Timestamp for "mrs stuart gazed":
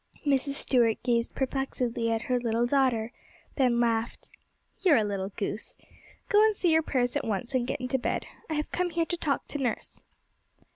0.25-1.35